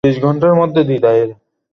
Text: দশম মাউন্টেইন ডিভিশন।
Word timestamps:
দশম 0.03 0.53
মাউন্টেইন 0.57 0.85
ডিভিশন। 0.89 1.29